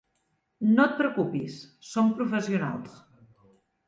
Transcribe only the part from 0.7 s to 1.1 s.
No et